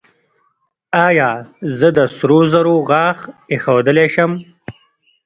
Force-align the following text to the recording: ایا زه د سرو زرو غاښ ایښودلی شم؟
ایا 1.05 1.29
زه 1.77 1.87
د 1.97 1.99
سرو 2.15 2.39
زرو 2.51 2.75
غاښ 2.89 3.19
ایښودلی 3.51 4.07
شم؟ 4.15 4.31